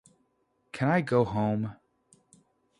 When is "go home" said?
1.01-1.75